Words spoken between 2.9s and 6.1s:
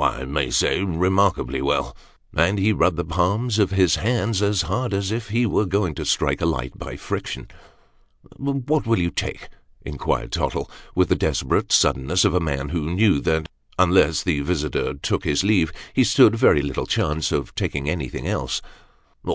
the palms of his hands ns hard as if he were going to